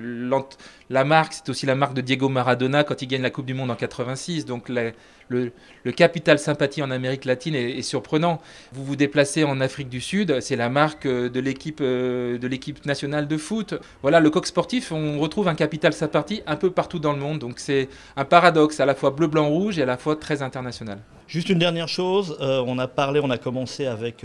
la 0.90 1.04
marque, 1.04 1.32
c'est 1.34 1.48
aussi 1.48 1.66
la 1.66 1.74
marque 1.74 1.94
de 1.94 2.00
Diego 2.00 2.28
Maradona 2.28 2.84
quand 2.84 3.00
il 3.02 3.06
gagne 3.06 3.22
la 3.22 3.30
Coupe 3.30 3.46
du 3.46 3.54
Monde 3.54 3.70
en 3.70 3.76
86. 3.76 4.44
Donc 4.46 4.68
la- 4.68 4.90
le, 5.28 5.52
capital 5.92 6.38
sympathie 6.38 6.82
en 6.82 6.90
Amérique 6.90 7.24
latine 7.24 7.54
est, 7.54 7.82
surprenant. 7.82 8.40
Vous 8.72 8.84
vous 8.84 8.96
déplacez 8.96 9.44
en 9.44 9.60
Afrique 9.60 9.88
du 9.88 10.00
Sud, 10.00 10.40
c'est 10.40 10.56
la 10.56 10.68
marque 10.68 11.06
euh, 11.06 11.28
de 11.28 11.40
l'équipe 11.40 11.80
euh, 11.80 12.38
de 12.38 12.46
l'équipe 12.46 12.84
nationale 12.86 13.28
de 13.28 13.36
foot. 13.36 13.74
Voilà, 14.02 14.20
le 14.20 14.30
coq 14.30 14.46
sportif, 14.46 14.92
on 14.92 15.18
retrouve 15.18 15.48
un 15.48 15.54
capital 15.54 15.92
sympathie 15.92 16.42
un 16.46 16.56
peu 16.56 16.70
partout 16.70 16.98
dans 16.98 17.12
le 17.12 17.18
monde. 17.18 17.38
Donc 17.38 17.58
c'est 17.58 17.88
un 18.16 18.24
paradoxe 18.24 18.80
à 18.80 18.86
la 18.86 18.94
fois 18.94 19.10
bleu, 19.10 19.26
blanc, 19.26 19.48
rouge 19.48 19.78
et 19.78 19.82
à 19.82 19.86
la 19.86 19.96
fois 19.96 20.16
très 20.16 20.42
international. 20.42 20.98
Juste 21.26 21.48
une 21.48 21.58
dernière 21.58 21.88
chose, 21.88 22.36
euh, 22.40 22.62
on 22.66 22.78
a 22.78 22.86
parlé, 22.86 23.20
on 23.22 23.30
a 23.30 23.38
commencé 23.38 23.86
avec 23.86 24.24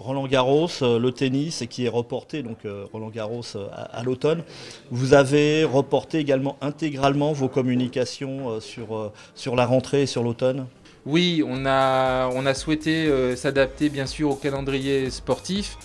Roland 0.00 0.26
Garros, 0.26 0.70
euh, 0.82 0.98
le 0.98 1.12
tennis, 1.12 1.62
et 1.62 1.66
qui 1.66 1.84
est 1.84 1.90
reporté, 1.90 2.42
donc 2.42 2.64
euh, 2.64 2.86
Roland 2.92 3.10
Garros 3.10 3.42
euh, 3.54 3.68
à, 3.70 4.02
l'automne. 4.02 4.42
Vous 4.90 5.14
avez 5.14 5.64
reporté 5.64 6.18
également 6.18 6.56
intégralement 6.60 7.32
vos 7.32 7.48
communications 7.48 8.60
sur, 8.60 9.12
la 9.54 9.66
rentrée 9.66 10.02
et 10.02 10.06
sur 10.06 10.22
l'automne? 10.22 10.66
Oui, 11.06 11.42
on 11.46 11.66
a, 11.66 12.54
souhaité 12.54 13.36
s'adapter 13.36 13.88
bien 13.88 14.06
sûr 14.06 14.30
au 14.30 14.34
calendrier 14.34 15.10
sportif, 15.10 15.76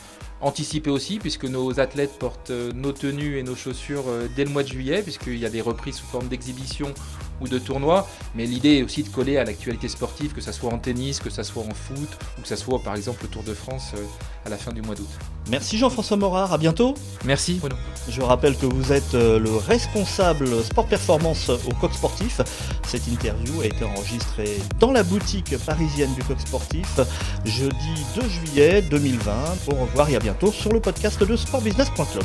anticiper 0.41 0.89
aussi 0.89 1.19
puisque 1.19 1.45
nos 1.45 1.79
athlètes 1.79 2.17
portent 2.19 2.51
nos 2.51 2.91
tenues 2.91 3.38
et 3.38 3.43
nos 3.43 3.55
chaussures 3.55 4.05
dès 4.36 4.43
le 4.43 4.50
mois 4.50 4.63
de 4.63 4.67
juillet 4.67 5.01
puisqu'il 5.01 5.38
y 5.38 5.45
a 5.45 5.50
des 5.50 5.62
reprises 5.62 5.95
sous 5.95 6.05
forme 6.05 6.27
d'exhibition 6.27 6.93
ou 7.42 7.48
de 7.48 7.60
tournoi. 7.60 8.08
Mais 8.36 8.46
l'idée 8.46 8.77
est 8.77 8.84
aussi 8.84 9.04
de 9.04 9.10
coller 9.10 9.38
à 9.38 9.44
l'actualité 9.44 9.88
sportive, 9.88 10.34
que 10.34 10.42
ce 10.42 10.51
soit 10.51 10.72
en 10.72 10.77
tennis, 10.77 11.20
que 11.20 11.30
ce 11.30 11.44
soit 11.44 11.63
en 11.63 11.74
foot 11.74 12.10
ou 12.38 12.42
que 12.42 12.48
ce 12.48 12.56
soit 12.56 12.80
par 12.80 12.96
exemple 12.96 13.24
le 13.24 13.30
Tour 13.30 13.44
de 13.44 13.54
France 13.54 13.92
euh, 13.96 14.04
à 14.46 14.50
la 14.50 14.58
fin 14.58 14.72
du 14.72 14.82
mois 14.82 14.96
d'août. 14.96 15.10
Merci 15.50 15.77
Jean-François 15.77 16.18
Morard, 16.18 16.54
à 16.54 16.58
bientôt. 16.58 16.96
Merci 17.24 17.56
Bruno. 17.56 17.75
Je 18.10 18.22
rappelle 18.22 18.56
que 18.58 18.65
vous 18.65 18.92
êtes 18.92 19.13
euh, 19.15 19.39
le 19.39 19.56
responsable 19.56 20.63
sport 20.63 20.88
performance 20.88 21.50
au 21.50 21.74
Coq 21.80 21.94
Sportif. 21.94 22.42
Cette 22.88 23.08
interview 23.08 23.62
a 23.62 23.65
été 23.65 23.84
enregistrée 23.86 24.58
dans 24.80 24.92
la 24.92 25.04
boutique 25.04 25.58
parisienne 25.65 26.13
du 26.15 26.24
Coq 26.24 26.39
Sportif 26.39 27.00
jeudi 27.46 28.06
2 28.15 28.22
juillet 28.30 28.82
2020. 28.84 29.34
Au 29.68 29.75
revoir 29.75 30.10
et 30.10 30.15
à 30.15 30.20
bientôt 30.20 30.51
sur 30.51 30.72
le 30.72 30.80
podcast 30.80 31.24
de 31.24 31.36
sportbusiness.club. 31.36 32.24